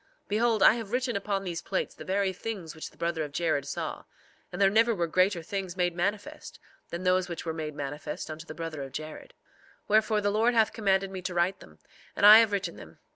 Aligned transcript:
4:4 0.23 0.27
Behold, 0.29 0.63
I 0.63 0.73
have 0.73 0.91
written 0.91 1.15
upon 1.15 1.43
these 1.43 1.61
plates 1.61 1.93
the 1.93 2.03
very 2.03 2.33
things 2.33 2.73
which 2.73 2.89
the 2.89 2.97
brother 2.97 3.23
of 3.23 3.31
Jared 3.31 3.67
saw; 3.67 4.05
and 4.51 4.59
there 4.59 4.71
never 4.71 4.95
were 4.95 5.05
greater 5.05 5.43
things 5.43 5.77
made 5.77 5.93
manifest 5.95 6.57
than 6.89 7.03
those 7.03 7.29
which 7.29 7.45
were 7.45 7.53
made 7.53 7.75
manifest 7.75 8.31
unto 8.31 8.47
the 8.47 8.55
brother 8.55 8.81
of 8.81 8.93
Jared. 8.93 9.35
4:5 9.81 9.81
Wherefore 9.89 10.21
the 10.21 10.31
Lord 10.31 10.55
hath 10.55 10.73
commanded 10.73 11.11
me 11.11 11.21
to 11.21 11.35
write 11.35 11.59
them; 11.59 11.77
and 12.15 12.25
I 12.25 12.39
have 12.39 12.51
written 12.51 12.77
them. 12.77 12.97